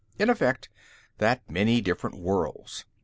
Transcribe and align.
In 0.17 0.31
effect, 0.31 0.67
that 1.19 1.47
many 1.47 1.79
different 1.79 2.17
worlds. 2.17 2.85